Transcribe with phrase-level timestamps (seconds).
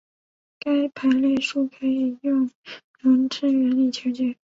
[0.59, 2.49] 该排列数可以用
[3.01, 4.35] 容斥原理求解。